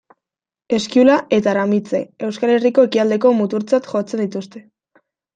Eskiula 0.75 1.17
eta 1.35 1.51
Aramitse, 1.51 1.99
Euskal 2.27 2.53
Herriko 2.53 2.85
ekialdeko 2.89 3.33
muturtzat 3.41 3.91
jotzen 3.91 4.23
dituzte. 4.23 4.63